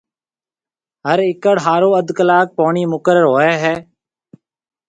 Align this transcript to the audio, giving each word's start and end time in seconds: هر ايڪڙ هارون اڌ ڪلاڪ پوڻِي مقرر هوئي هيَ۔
هر 1.07 1.19
ايڪڙ 1.25 1.55
هارون 1.65 1.93
اڌ 1.99 2.07
ڪلاڪ 2.17 2.47
پوڻِي 2.57 2.83
مقرر 2.93 3.25
هوئي 3.31 3.53
هيَ۔ 3.63 3.75